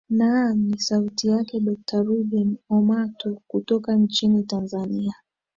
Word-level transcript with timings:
naam 0.09 0.57
ni 0.67 0.79
sauti 0.79 1.27
yake 1.27 1.59
dokta 1.59 2.01
ruben 2.03 2.57
omato 2.69 3.41
kutoka 3.47 3.95
nchini 3.95 4.43
tanzania 4.43 5.13